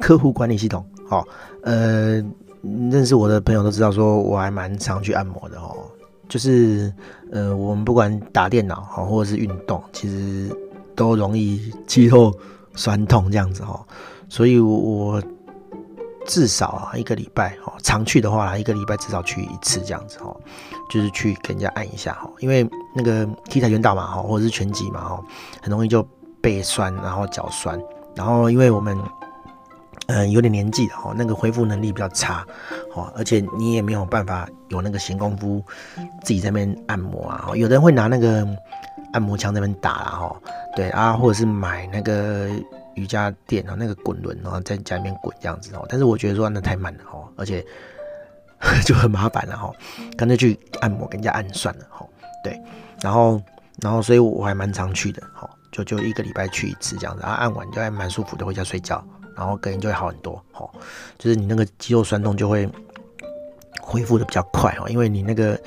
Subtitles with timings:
[0.00, 1.26] 客户管理系统，好，
[1.62, 2.22] 呃，
[2.90, 5.76] 认识我的朋友都知道，说我还蛮常去按摩的哦。
[6.26, 6.92] 就是，
[7.30, 10.50] 呃，我们不管打电脑哈，或者是运动，其实
[10.96, 12.32] 都容易肌肉
[12.74, 13.78] 酸痛这样子哈。
[14.28, 15.22] 所以我
[16.26, 20.34] 至少啊一个礼拜哈，常去的话，一个礼拜至少去一次这样子哈，
[20.90, 22.30] 就是去给人家按一下哈。
[22.40, 22.66] 因为
[22.96, 25.22] 那个踢跆拳道嘛哈，或者是拳击嘛哈，
[25.62, 26.02] 很容易就
[26.40, 27.78] 背酸，然后脚酸，
[28.14, 28.98] 然后因为我们。
[30.06, 32.46] 嗯，有点年纪了哈，那个恢复能力比较差，
[32.94, 35.64] 哦，而且你也没有办法有那个闲工夫
[36.22, 37.50] 自己在那边按摩啊。
[37.54, 38.46] 有的人会拿那个
[39.14, 40.36] 按摩枪那边打啦，哈，
[40.76, 42.50] 对啊，或者是买那个
[42.96, 45.86] 瑜伽垫啊，那个滚轮，啊在家里面滚这样子哦。
[45.88, 47.64] 但是我觉得说那太慢了哈，而且
[48.84, 49.72] 就很麻烦了哈，
[50.18, 52.06] 干脆去按摩跟人家按算了哈。
[52.42, 52.60] 对，
[53.00, 53.40] 然后
[53.80, 59.02] 然后所以我还蛮常去的，哈，就就一个礼拜去一次这样子，然后按完就还蛮舒服的，回家睡觉。
[59.36, 60.70] 然后隔天就会好很多，吼，
[61.18, 62.68] 就是你那个肌肉酸痛就会
[63.80, 65.60] 恢复的比较快，哦，因为你那个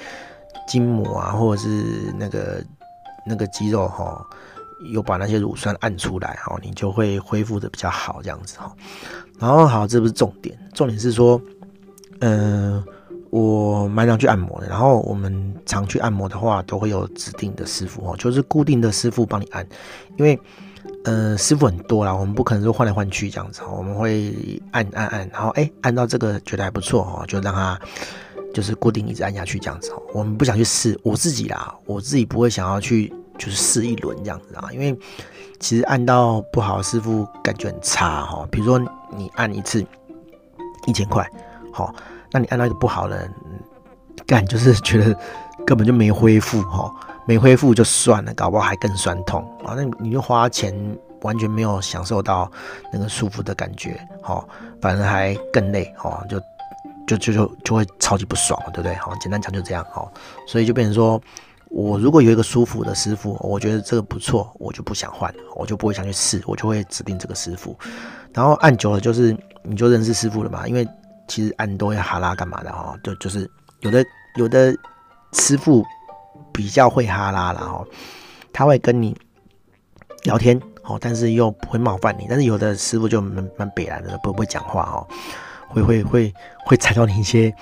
[0.67, 2.63] 筋膜啊，或者是那个
[3.25, 4.25] 那个肌肉，哈，
[4.91, 8.73] 有把那些乳酸按出来，哈，你就会恢复的比较好，这样子，哈。
[9.37, 11.39] 然后好，这不是重点，重点是说，
[12.19, 12.83] 嗯，
[13.29, 19.67] 我蛮常去按摩的，然后我们常去按摩的话，都会有指定的师傅，哦，就是固定的师傅帮你按，
[20.17, 20.39] 因为。
[21.07, 27.79] 呃，师傅很多啦，我们不可能说换来换去这样子，我们会按按按，然后哎、按到这个觉得还不错哦，就让它
[28.53, 29.89] 就是固定一直按下去这样子。
[30.13, 33.07] 我们不想去试，我自己啦，我自己不会想要去
[33.37, 34.99] 就是试一轮这样子啊，因为
[35.61, 38.45] 其实按到不好，师傅感觉很差哈。
[38.51, 38.77] 比如说
[39.15, 39.81] 你按一次
[40.87, 41.25] 一千块，
[41.71, 41.95] 好，
[42.33, 43.31] 那你按到一个不好的，
[44.25, 45.17] 干就是觉得
[45.65, 46.93] 根本就没恢复哈。
[47.27, 49.75] 没恢复就算了，搞不好还更酸痛啊！
[49.75, 50.73] 那你就花钱
[51.23, 52.49] 完全没有享受到
[52.91, 54.47] 那个舒服的感觉，好，
[54.81, 56.39] 反而还更累，好，就
[57.05, 58.95] 就就就就会超级不爽，对不对？
[58.95, 60.09] 好，简单讲就这样，好，
[60.47, 61.21] 所以就变成说，
[61.69, 67.77] 我如果有一个舒服的师傅，我觉得这个不错，我就不想换，我就不会想去试，我就会指定这个师傅。
[68.33, 70.87] 然后按久了，就是你就认识师傅了嘛，因为
[71.27, 73.49] 其实按都要哈拉干嘛的哈，就就是
[73.81, 74.01] 有的
[74.37, 74.73] 有的
[75.33, 75.83] 师傅。
[76.51, 77.87] 比较会哈拉啦，哦，
[78.51, 79.15] 他会跟你
[80.23, 82.25] 聊天，哦，但是又不会冒犯你。
[82.29, 85.07] 但是有的师傅就蛮蛮北来的，不不会讲话，哦，
[85.67, 86.33] 会会会
[86.65, 87.53] 会踩到你一些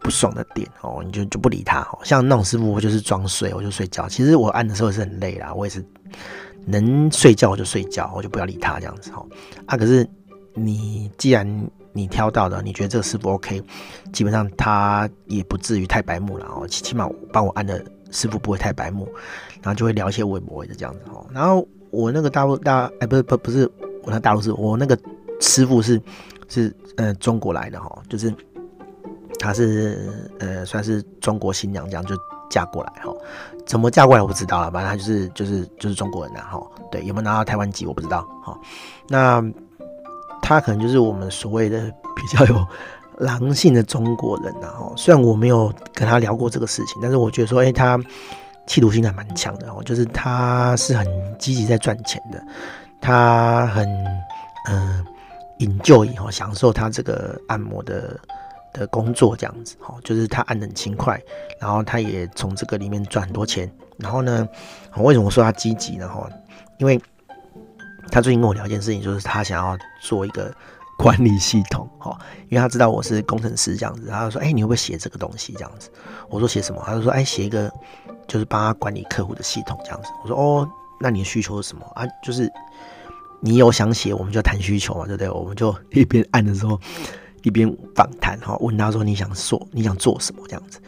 [0.00, 1.98] 不爽的点，哦，你就就不理他哦。
[2.02, 4.08] 像那种师傅，我就是装睡，我就睡觉。
[4.08, 5.84] 其实我按的时候是很累啦，我也是
[6.66, 9.26] 能睡觉我就睡觉，我就不要理他这样子，哦。
[9.66, 10.08] 啊，可是
[10.54, 13.62] 你既然你挑到的，你觉得这个师傅 OK，
[14.12, 17.84] 基本上他也不至于太白目了，哦，起起码帮我按的。
[18.10, 19.08] 师傅不会太白目，
[19.62, 21.26] 然后就会聊一些微博的这样子哦。
[21.32, 23.70] 然后我那个大陆大哎不是不不是
[24.02, 24.98] 我那大陆是我那个
[25.40, 26.00] 师傅是
[26.48, 28.32] 是呃中国来的哈，就是
[29.38, 29.98] 他是
[30.38, 32.16] 呃算是中国新娘这样就
[32.50, 33.12] 嫁过来哈。
[33.66, 36.60] 怎么嫁过来我不知道了，反正他就是就是就是中国人呐哈。
[36.90, 38.58] 对，有没有拿到台湾籍我不知道哈。
[39.08, 39.44] 那
[40.40, 41.80] 他可能就是我们所谓的
[42.16, 42.66] 比较有。
[43.18, 47.98] 狼性的中国人呐，虽然我没有跟他聊过这个事情，但是我觉得说，哎，他
[48.66, 51.06] 企图心还蛮强的哦，就是他是很
[51.38, 52.40] 积极在赚钱的，
[53.00, 53.88] 他很
[54.68, 55.04] 嗯
[55.58, 58.16] ，enjoy 哈，享受他这个按摩的
[58.72, 61.20] 的工作这样子，哈，就是他按的很轻快，
[61.60, 64.48] 然后他也从这个里面赚很多钱，然后呢，
[64.98, 66.08] 为什么说他积极呢？
[66.08, 66.28] 哈，
[66.78, 67.00] 因为
[68.12, 70.54] 他最近跟我聊一件事情，就是他想要做一个。
[70.98, 72.18] 管理系统，哈，
[72.48, 75.88] 因为他知道我是工程师这样子，他就说，哎、你会不会写这个东西这样子？
[76.28, 76.82] 我说写什么？
[76.84, 77.72] 他就说，哎、写一个
[78.26, 80.08] 就是帮他管理客户的系统这样子。
[80.24, 80.68] 我说，哦，
[81.00, 82.04] 那你的需求是什么啊？
[82.20, 82.50] 就是
[83.40, 85.30] 你有想写，我们就谈需求嘛，对不对？
[85.30, 86.76] 我们就一边按的时候
[87.44, 90.80] 一边访谈，哈，问他说你想做你想做什么这样子。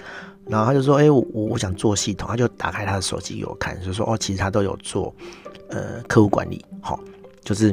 [0.49, 5.15] 然后他就说，哎、我我想做系统，他就打开他的手机给我看，就说，哦，其实他都有做
[5.69, 6.99] 呃客户管理，好，
[7.45, 7.73] 就是。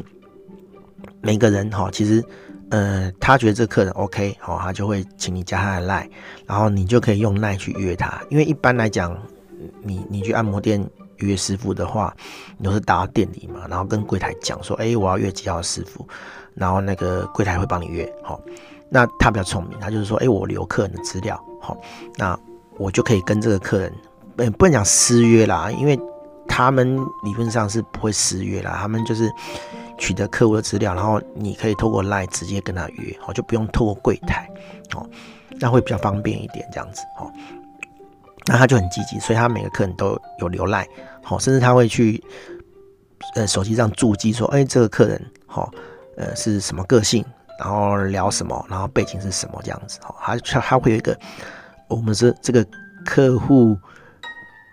[1.21, 2.23] 每个人哈，其实，
[2.69, 6.09] 呃，他觉得这个客人 OK，好，他就会请你加他的 Line，
[6.45, 8.21] 然后你就可以用 Line 去约他。
[8.29, 9.17] 因为一般来讲，
[9.81, 10.83] 你你去按摩店
[11.17, 12.15] 约师傅的话，
[12.57, 16.07] 你都是打到店里嘛，然后跟柜台讲说，哎，我要约几号师傅，
[16.53, 18.39] 然后那个柜台会帮你约，好，
[18.89, 21.75] 那他比较聪明，他就是说，哎，我留客人的资料，好，
[22.15, 22.37] 那
[22.77, 23.91] 我就可以跟这个客人，
[24.35, 25.99] 不不能讲私约啦，因为
[26.47, 29.29] 他们理论上是不会私约啦，他们就是
[29.97, 34.49] 取得客户的资料，然后你可以透过赖直接跟他约，好，就不用透过柜台，
[34.95, 35.09] 哦，
[35.59, 37.31] 那会比较方便一点，这样子，好，
[38.45, 40.87] 那他就很积极，所以他每个客人都有留 LINE，
[41.21, 42.23] 好，甚至他会去
[43.35, 45.71] 呃手机上注记说，哎，这个客人，好。
[46.19, 47.23] 呃，是什么个性，
[47.59, 51.15] 然后聊什么，然后背景是什么这样子，哈，他他会有一个，
[51.87, 52.65] 我们是这个
[53.05, 53.77] 客户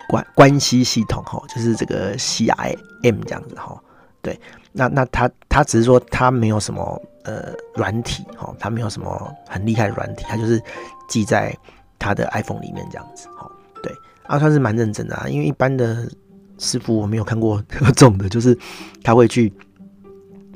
[0.09, 3.79] 关关系系统，哈，就是这个 C I M 这样子，哈，
[4.25, 4.41] 对，
[4.73, 10.61] 那那他他只是说他没有什么呃软体，哈，他没有什么很厉害的软体，他就是
[11.09, 11.57] 记在
[11.99, 13.49] 他的 iPhone 里面这样子，哈，
[13.83, 13.93] 对，
[14.25, 16.09] 啊，算是蛮认真的啊，因为一般的
[16.59, 18.59] 师傅我没有看过 这种的，就是
[19.05, 19.53] 他会去。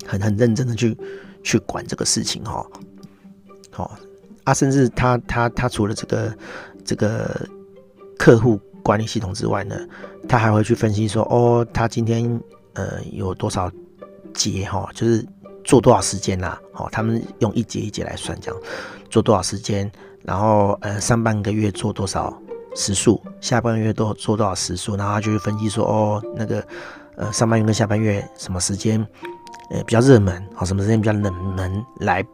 [0.06, 0.96] 很很认真的去
[1.42, 2.64] 去管这个事情哈，
[3.70, 3.98] 好
[4.44, 6.34] 啊，甚至他他他除了这个
[6.82, 7.46] 这个
[8.16, 9.76] 客户管理系统之外呢，
[10.26, 12.40] 他还会去分析说，哦，他今天
[12.78, 13.68] 呃有多少
[14.32, 15.26] 节哈，就是
[15.64, 18.60] 做多少时间啦，好，他们用一节一节来算，这样
[19.10, 19.90] 做多少时间，
[20.22, 22.40] 然后呃上半个月做多少
[22.76, 26.64] 时数，下半个月都做多少时数，然后他就会分析说，哦，那个
[27.16, 29.04] 呃上半月跟下半月什么时间。
[29.70, 32.24] 呃，比较热门，好，什么时间比较冷门，来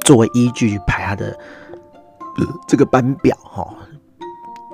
[0.00, 3.72] 作为依据去排他的、呃、这个班表，哈，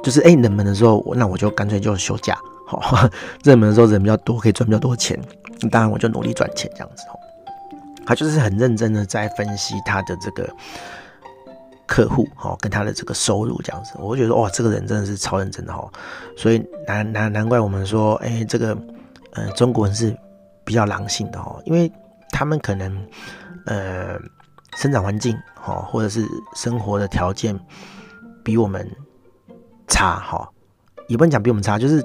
[0.03, 2.39] 就是哎、冷门的时候，那我就干脆就休假，
[2.81, 3.09] 好，
[3.45, 5.19] 热门的时候人比较多，可以赚比较多钱，
[5.71, 7.15] 当然我就努力赚钱这样子，哈，
[8.07, 10.49] 他就是很认真的在分析他的这个
[11.87, 15.91] 客户，哈，跟他的这个收入这样子，我就觉得哇，这个人真的是超认真的哈，
[16.37, 18.77] 所以难难难怪我们说，哎、这个
[19.33, 20.17] 呃，中国人是。
[20.65, 21.91] 比较狼性的哦，因为
[22.31, 23.05] 他们可能
[23.67, 24.17] 呃
[24.77, 27.59] 生长环境哈，或者是生活的条件
[28.45, 28.89] 比我们
[29.89, 30.49] 差哈，
[31.09, 32.01] 也不能讲比我们差，就是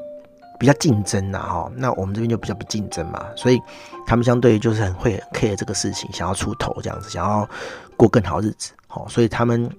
[0.59, 1.71] 比较竞争呐哈。
[1.75, 3.59] 那我们这边就比较不竞争嘛，所以
[4.05, 7.47] 他们相对就是很会 care 这个事情，想要出头这样子，想要
[7.95, 9.69] 过更好日子好，所以他们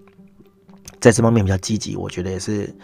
[1.01, 2.75] 在这方面比较积极，我觉得也是。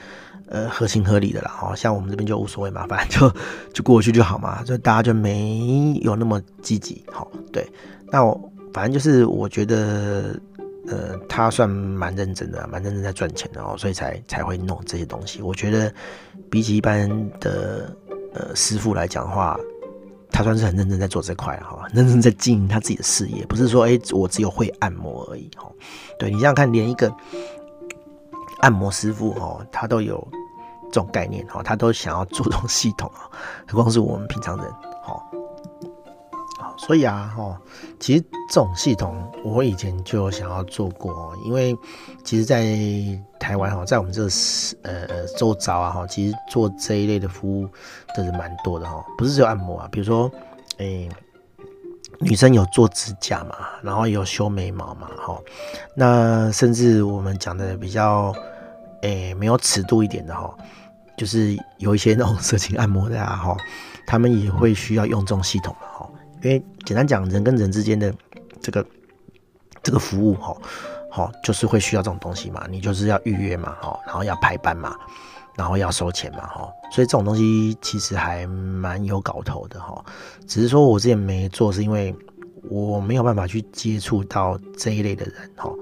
[0.46, 3.36] 呃，合情合理的啦，哈，像我们这边就无所谓嘛， 反正就
[3.72, 7.66] 就过去就好嘛，就大家就没有那么积极，好，对，
[8.12, 8.38] 那我
[8.70, 10.38] 反正就是我觉得，
[10.88, 15.40] 呃，他算蛮认真的，蛮认真在赚钱的哦，所以才才会弄这些东西。
[15.42, 15.92] 我觉得
[16.50, 17.08] 比起一般
[17.40, 17.94] 的
[18.34, 19.58] 呃师傅来讲的话，
[20.30, 25.70] 他算是很认真在做这块，哈，认真在经营他自己的事业，不是说哎、我只有会按摩而已，哈，
[26.18, 27.12] 对你这样看，连一个。
[28.60, 30.26] 按摩师傅哦，他都有
[30.90, 33.28] 这种概念哦，他都想要做这种系统啊，
[33.68, 34.66] 何况是我们平常人。
[36.86, 37.56] 所以啊，哦，
[37.98, 41.76] 其实这种系统我以前就想要做过，因为
[42.22, 42.64] 其实，在
[43.38, 44.28] 台湾哈，在我们这个
[44.82, 47.68] 呃周遭啊哈，其实做这一类的服务
[48.14, 50.30] 的人蛮多的哈，不是只有按摩啊，比如说，
[50.78, 51.08] 诶。
[52.20, 55.36] 女生有做指甲嘛，然后有修眉毛嘛，哈，
[55.96, 58.32] 那甚至我们讲的比较，
[59.02, 60.54] 诶、没有尺度一点的哈，
[61.18, 63.56] 就是有一些那种 色情按摩的啊，哈，
[64.06, 66.08] 他们也会需要用这种系统嘛，哈，
[66.48, 68.14] 因为简单讲，人跟人之间的
[68.60, 68.86] 这个
[69.82, 70.56] 这个服务，哈，
[71.10, 74.96] 好，就是会需要这种东西嘛，你就是要预约嘛，哈，然后要排班嘛。
[75.56, 80.04] 然后要收钱嘛，哈，所以这种东西其实还蛮有搞头的，哈。
[80.48, 82.12] 只是说我之前没做，是因为
[82.68, 85.72] 我没有办法去接触到这一类的人，哈。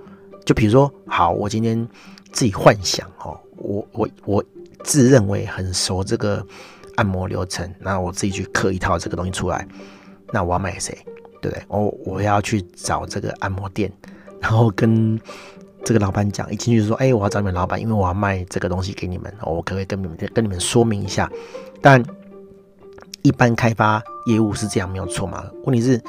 [0.44, 1.88] 就比如说，好，我今天
[2.32, 4.44] 自己幻想，哈，我我我
[4.84, 6.46] 自认为很熟这个
[6.96, 9.66] 按摩流程，那我自己去刻一套这个东西出来，
[10.32, 10.96] 那我要卖给谁？
[11.40, 11.64] 对不对？
[11.68, 13.92] 我我要去找这个按摩店，
[14.40, 15.20] 然后跟。
[15.84, 21.28] 这个老板讲，一进去就说：“哎，我要找你们老板，因为我要卖这个东西给你们，我可不可以跟你们跟你们说明一下？
[21.80, 22.00] 但
[23.22, 25.44] 一般开发业务是这样没有错嘛？
[25.64, 26.00] 问题是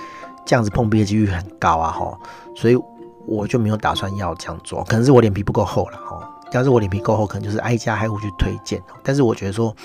[0.45, 2.15] 这样子碰壁的几率很高啊，哈，
[2.55, 2.77] 所以
[3.25, 4.83] 我就没有打算要这样做。
[4.83, 6.29] 可能是我脸皮不够厚了，哈。
[6.51, 8.79] 要是我脸皮够厚，可能就是挨家挨户去推荐。
[9.01, 9.75] 但是我觉得说，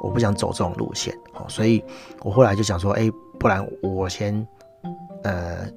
[0.00, 1.14] 我不想走这种路线，
[1.46, 1.84] 所以
[2.22, 3.12] 我后来就想说，哎，
[3.46, 4.44] 不然我先
[5.22, 5.68] 呃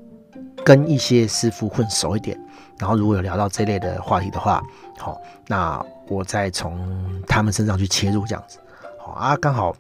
[0.66, 2.36] 跟一些师傅混熟一点。”
[2.80, 4.60] 然后如果有聊到这类的话题的话，
[4.98, 8.58] 好，那我再从他们身上去切入这样子，
[8.98, 9.76] 好啊，刚好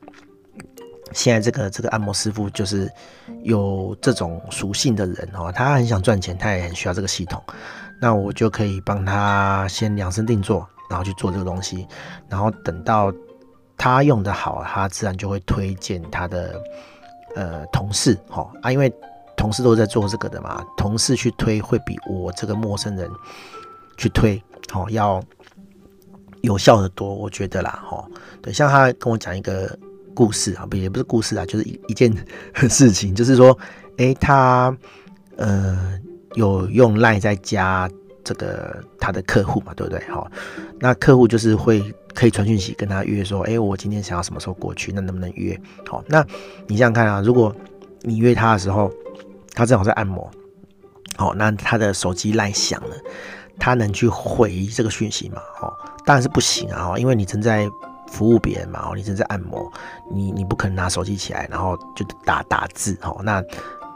[1.14, 2.88] 现在这个这个按摩师傅就是
[3.42, 7.42] 有这种属性的人哦，他很想赚钱，他也很需要这个系统，
[8.00, 11.88] 那我就可以帮他先量身定做，然后去做这个东西，
[12.28, 13.12] 然后等到
[13.78, 16.62] 他用得好，他自然就会推荐他的
[17.36, 18.94] 呃同事，好啊，因为。
[19.38, 23.10] 同事都在做这个的嘛，同事去推会比我这个陌生人
[23.96, 24.36] 去推，
[24.74, 25.24] 哦，要
[26.42, 28.06] 有效的多，我觉得啦，哈，
[28.42, 29.80] 对，像他跟我讲一个
[30.14, 32.14] 故事啊，不也不是故事啊，就是一一件
[32.68, 33.58] 事情，就是说，
[33.96, 34.78] 诶，他
[35.38, 35.98] 呃
[36.34, 37.90] 有用赖在加
[38.30, 40.00] 这个他的客户嘛，对不对？
[40.08, 40.30] 好，
[40.80, 41.84] 那客户就是会
[42.14, 45.60] 可以传讯息跟他约说，诶，我今天想要什么时候过去，那能不能约？
[45.88, 46.24] 好，那
[46.68, 47.56] 你想想看啊，如果
[48.04, 48.92] 你约他的时候，
[49.56, 50.30] 他正好在按摩，
[51.18, 52.96] 好，那他的手机赖响了，
[53.58, 55.42] 他能去回这个讯息吗？
[55.64, 55.74] 哦，
[56.06, 57.68] 当然是不行啊，因为你正在
[58.12, 59.68] 服务别人嘛，哦，你正在按摩，
[60.14, 63.44] 你你不可能拿手机起来，然后就打打字，哦，那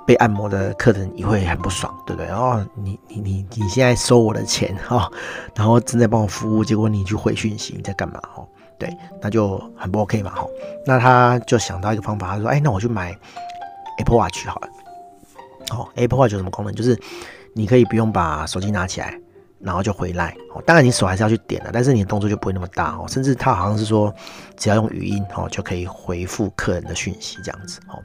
[0.05, 2.29] 被按摩的客人也会很不爽，对不对？
[2.31, 5.10] 哦，你你你你现在收我的钱，哈，
[5.55, 8.19] 然后正在帮我服务，结果你去回讯息，你在干嘛？
[8.36, 8.89] 哦，对，
[9.22, 10.45] 那就很不 OK 嘛，哈，
[10.86, 13.17] 那他就想到一个方法，他说，哎，那我去买
[13.98, 14.67] Apple Watch 好了。
[15.72, 16.75] 哦，Apple Watch 有什么功能？
[16.75, 17.00] 就是
[17.53, 19.17] 你可以不用把手机拿起来，
[19.60, 20.36] 然后就回来。
[20.53, 23.05] 哦，当然你手还是要去点的，但是你的动作就不会那么大哦。
[23.07, 24.13] 甚至他好像是说，
[24.57, 27.79] 只要用语音哦，就可以回复客人的讯息这样子。
[27.88, 27.98] 哦，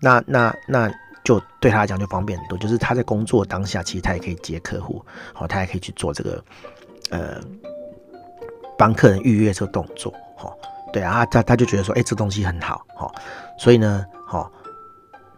[0.00, 0.92] 那那那
[1.26, 2.56] 就对他来讲就方便很多。
[2.56, 5.04] 就是他在工作当下，其实他也可以接客户，
[5.34, 6.42] 哦，他也可以去做这个
[7.10, 7.40] 呃
[8.78, 10.12] 帮客人预约这个动作。
[10.38, 10.56] 哦，
[10.92, 12.86] 对啊，他他就觉得说，哎，这东西很好。
[12.98, 13.12] 哦，
[13.58, 14.50] 所以呢，哦。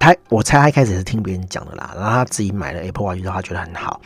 [0.00, 4.00] 他我猜他一开始也是听别人讲的啦，然后他自己买了 Apple Watch 之后，他觉得很好，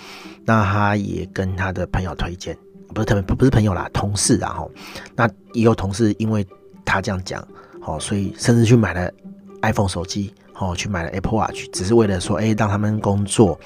[0.46, 2.56] 那他也跟他的朋友推荐，
[2.94, 4.70] 不是特别不是朋友啦，同事然后，
[5.14, 6.46] 那也有同事因为
[6.82, 7.46] 他这样讲，
[7.82, 9.12] 哦，所以甚至去买了
[9.60, 13.58] iPhone 手机，哦，去买了 Apple Watch，只是为了说，哎，让他们工作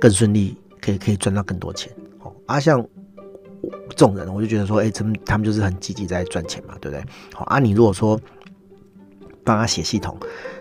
[0.00, 2.84] 更顺利，可以可以赚到更多钱，哦，啊，像
[3.90, 7.04] 这种人，我就觉得说，哎，他们他们就是很积极在赚钱嘛，对不对？
[7.32, 8.18] 好，啊，你如果说
[9.44, 10.16] 帮他写系统。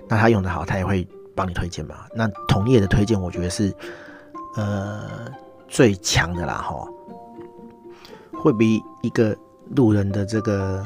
[0.10, 1.96] 那他用的好，他也会帮你推荐嘛。
[2.13, 3.74] 那同业的推荐，我觉得是
[4.58, 5.32] 呃
[5.70, 6.86] 最强的啦，哈，
[8.34, 9.36] 会比一个
[9.74, 10.86] 路人的这个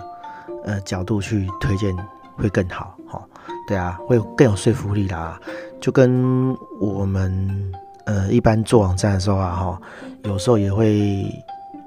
[0.64, 1.98] 呃角度去推荐
[2.38, 3.28] 会更好，哈，
[3.68, 5.40] 对啊，会更有说服力啦。
[5.80, 7.74] 就跟我们
[8.06, 9.82] 呃一般做网站的时候啊，哈，
[10.24, 11.26] 有时候也会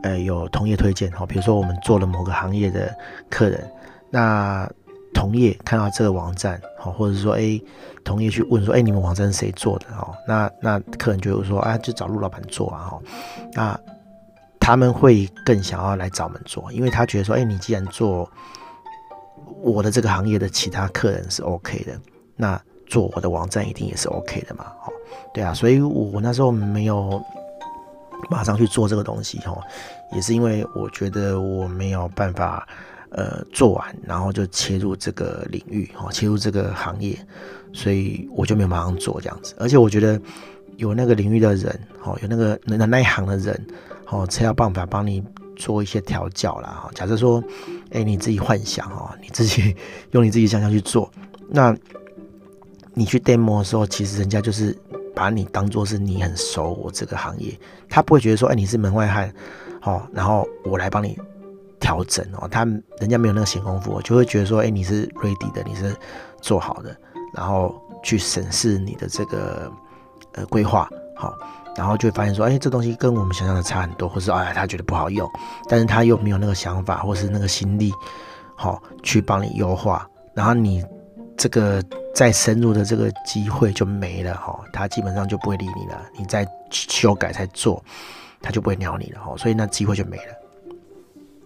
[0.02, 2.94] 呃有同业推荐，哈，比如说我们做了某个行业的
[3.28, 3.70] 客人，
[4.10, 4.68] 那。
[5.12, 7.60] 同业看到这个网站，好，或者说，哎，
[8.04, 9.86] 同业去问说，哎，你们网站是谁做的？
[9.98, 13.00] 哦，那那客人就会说，啊，就找陆老板做啊，哈，
[13.52, 13.78] 那
[14.60, 18.30] 他们会更想要来找我们做，因为他觉得说，哎，你既然做
[19.62, 22.00] 我的这个行业的其他客人是 OK 的，
[22.36, 24.92] 那做我的网站一定也是 OK 的嘛，哦，
[25.32, 27.22] 对啊，所以我那时候没有
[28.28, 29.62] 马上去做这个东西，哦，
[30.12, 32.66] 也是因为我觉得我没有办法。
[33.12, 37.18] 呃，做完然后就切入这个领域，哦，切入这个行业，
[37.72, 39.52] 所以我就没有马上做这样子。
[39.58, 40.16] 而且我觉得
[40.76, 43.66] 有那个领域的人，哦，有那个那那一行的人，
[44.06, 45.20] 哦，才有办法帮你
[45.60, 46.68] 做一些调教啦。
[46.82, 47.42] 哈假设说，
[47.92, 49.76] 哎，你自己幻想哦，你自己
[50.10, 51.08] 用你自己想象去做，
[51.48, 51.76] 那
[52.94, 54.76] 你去 demo 的时候，其实人家就是
[55.14, 57.56] 把你当做是你很熟我这个行业，
[57.88, 59.32] 他不会觉得说，哎，你是门外汉，
[59.82, 61.16] 哦，然后我来帮你。
[61.82, 62.62] 调整哦，他
[62.98, 65.96] 人家没有那个闲工夫，就会觉得说，哎、你是 ready 的，你是
[66.42, 66.94] 做好的，
[67.32, 69.72] 然后去审视你的这个
[70.34, 70.86] 呃规划，
[71.16, 71.34] 好，
[71.76, 75.28] 然后就会发现说，哎、这东西跟我们想象的差很多，或是哎，他觉得不好用，
[75.68, 77.92] 但是他又没有那个想法，或是那个心力，
[78.56, 80.84] 好，去帮你优化，然后你
[81.36, 81.82] 这个
[82.14, 87.82] 再深入的这个机会就没了哈，他基本上就不会理你了，你再修改再做，
[88.42, 90.34] 他就不会鸟你了哈，所以那机会就没了。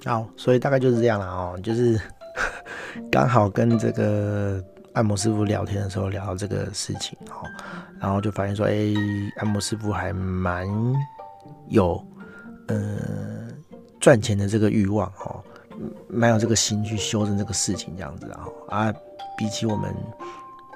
[0.05, 2.01] 好，所以大概就是这样了哦，就是
[3.11, 4.63] 刚好跟这个
[4.95, 7.47] 按摩师傅聊天的时候聊到这个事情哦，
[8.01, 8.73] 然后就发现说，哎，
[9.37, 10.67] 按摩师傅还蛮
[11.69, 12.05] 有
[12.69, 12.99] 呃
[14.01, 15.43] 赚钱的这个欲望哦，
[16.09, 18.95] 蛮有这个心去修正这个事情这样子啊，啊，
[19.37, 19.95] 比起我们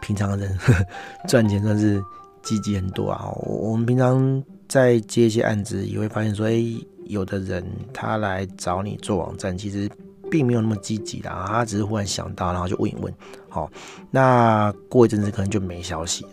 [0.01, 0.57] 平常人
[1.27, 2.03] 赚钱算是
[2.43, 3.31] 积极很多啊。
[3.45, 6.63] 我们平常在接一些案子，也会发现说，哎。
[7.09, 9.89] 有的人他来找你做网站，其实
[10.31, 13.13] 并没有那么积极的，他只是忽然想到，然后就问一问，
[13.49, 13.71] 好，
[14.11, 16.27] 那过一阵子可能就没消息，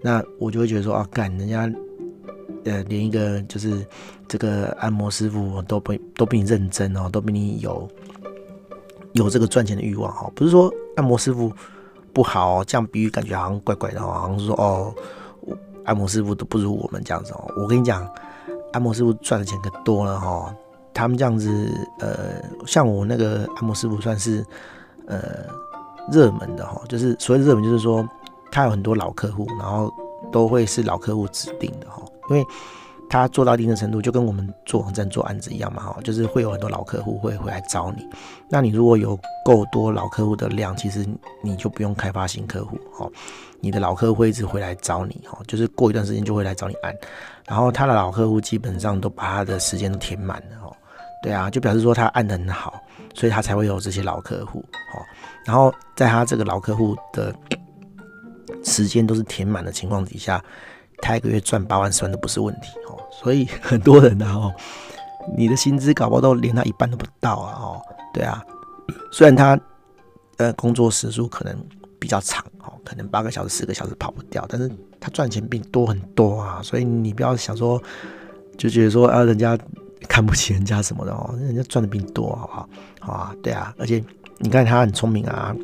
[0.00, 1.70] 那我就会觉得说啊，干人家，
[2.64, 3.86] 呃，连一个就是
[4.26, 7.88] 这个按摩师傅都不都比你认真哦，都比你有
[9.12, 11.52] 有这个赚钱的欲望哈，不是说按摩师傅
[12.12, 14.94] 不好，这样比喻感觉好像怪怪的，好像是说哦，
[15.84, 18.08] 按摩师傅都不如我们这样子哦，我跟你讲。
[18.72, 20.54] 按摩师傅赚的钱可多了哈，
[20.98, 24.44] 他们这样子，呃，像我那个按摩师傅算是
[25.06, 25.46] 呃
[26.10, 28.06] 热门的哈，就是所谓热门，就是说
[28.50, 29.92] 他有很多老客户，然后
[30.32, 32.44] 都会是老客户指定的哈，因为
[33.08, 38.06] 他做到一定的程度，就跟我们做网站做案子一样嘛哈，就是会有很多老客户会会来找你。
[38.50, 41.06] 那你如果有够多老客户的量，其实
[41.42, 43.08] 你就不用开发新客户哈，
[43.60, 46.94] 你的老客户会一直回来找你哈，就是过一段时间就会来找你按，
[47.46, 50.76] 然后他的老客户基本上都把他的时间都填满了哈，
[51.22, 52.82] 对啊，就表示说他按得很好，
[53.14, 54.58] 所以他才会有这些老客户
[54.94, 55.02] 哦，
[55.44, 57.34] 然后在他这个老客户的。
[58.64, 60.42] 时间都是填满的情况底下，
[61.00, 62.98] 他一个月赚八万、十万都不是问题哦。
[63.10, 64.52] 所以很多人呢，哦，
[65.36, 67.82] 你的薪资搞不好都连他一半都不到啊，哦，
[68.12, 68.42] 对啊。
[69.12, 69.58] 虽然他
[70.38, 71.56] 呃工作时数可能
[71.98, 76.60] 比较长哦，可能八个小时、十个小时跑不掉，但是他赚钱比你多很多啊。
[76.62, 77.80] 所以你不要想说，
[78.56, 79.56] 就觉得说啊，人家
[80.08, 82.68] 看不起人家什么的哦， 人家赚的比你多，好不好？
[83.00, 83.74] 好啊，对啊。
[83.78, 84.04] 而且
[84.38, 85.54] 你看他很聪明啊，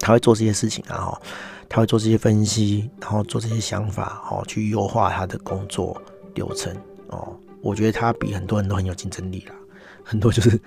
[0.00, 1.22] 他会做这些事情啊，哈。
[1.70, 5.94] 他会做这些分析，然后做这些想法，哦，去优化他的工作
[6.34, 6.74] 流程，
[7.08, 9.54] 哦，我觉得他比很多人都很有竞争力啦。
[10.02, 10.58] 很多就是，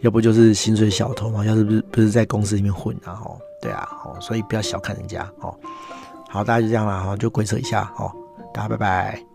[0.00, 5.58] 要不就是薪水小偷嘛，要是不是不是在公司里面混啊，哦，对啊，哦，所以不要小看人家，哦，
[6.28, 8.12] 好，大家就这样啦，哈，就鬼扯一下，哦，
[8.52, 9.29] 大家拜拜。